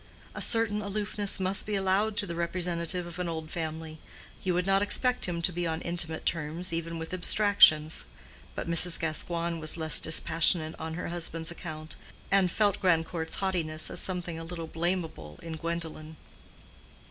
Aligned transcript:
A 0.33 0.41
certain 0.41 0.81
aloofness 0.81 1.39
must 1.39 1.67
be 1.67 1.75
allowed 1.75 2.17
to 2.17 2.25
the 2.25 2.33
representative 2.33 3.05
of 3.05 3.19
an 3.19 3.29
old 3.29 3.51
family; 3.51 3.99
you 4.41 4.55
would 4.55 4.65
not 4.65 4.81
expect 4.81 5.25
him 5.27 5.43
to 5.43 5.51
be 5.53 5.67
on 5.67 5.79
intimate 5.81 6.25
terms 6.25 6.73
even 6.73 6.97
with 6.97 7.13
abstractions. 7.13 8.05
But 8.55 8.67
Mrs. 8.67 8.99
Gascoigne 8.99 9.59
was 9.59 9.77
less 9.77 9.99
dispassionate 9.99 10.73
on 10.79 10.95
her 10.95 11.09
husband's 11.09 11.51
account, 11.51 11.97
and 12.31 12.49
felt 12.49 12.79
Grandcourt's 12.81 13.35
haughtiness 13.35 13.91
as 13.91 13.99
something 13.99 14.39
a 14.39 14.43
little 14.43 14.65
blameable 14.65 15.39
in 15.43 15.55
Gwendolen. 15.57 16.17